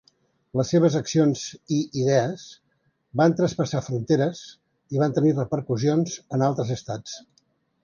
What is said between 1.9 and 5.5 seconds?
idees van traspassar fronteres i van tenir